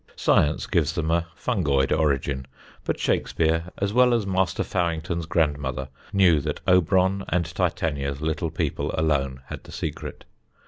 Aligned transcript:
Science 0.15 0.65
gives 0.65 0.93
them 0.93 1.11
a 1.11 1.27
fungoid 1.37 1.91
origin, 1.91 2.47
but 2.85 2.99
Shakespeare, 2.99 3.65
as 3.77 3.93
well 3.93 4.15
as 4.15 4.25
Master 4.25 4.63
Fowington's 4.63 5.27
grandmother, 5.27 5.89
knew 6.11 6.41
that 6.41 6.59
Oberon 6.65 7.23
and 7.29 7.45
Titania's 7.45 8.19
little 8.19 8.49
people 8.49 8.89
alone 8.97 9.43
had 9.45 9.63
the 9.63 9.71
secret. 9.71 10.25